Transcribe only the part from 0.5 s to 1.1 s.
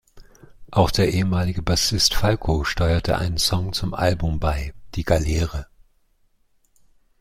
Auch